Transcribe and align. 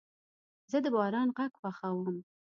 زه 0.71 0.77
د 0.83 0.85
باران 0.95 1.27
غږ 1.37 1.51
خوښوم. 1.59 2.17